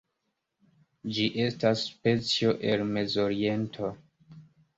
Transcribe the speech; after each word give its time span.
Ĝi 1.17 1.25
estas 1.43 1.83
specio 1.89 2.55
el 2.71 2.85
Mezoriento. 2.97 3.93